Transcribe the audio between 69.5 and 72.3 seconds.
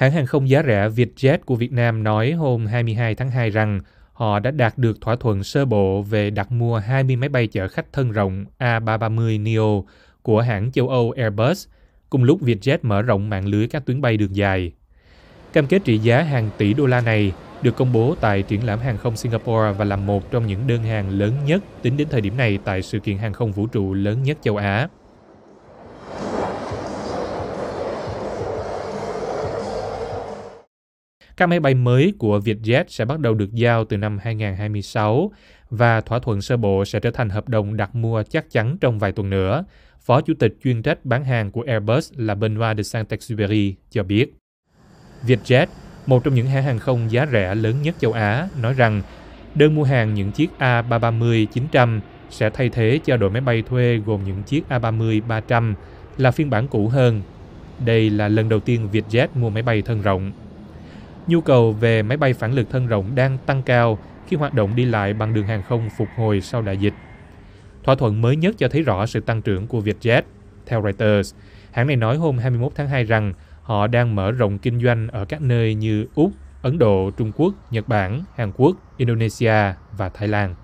của Vietjet. Theo Reuters, hãng này nói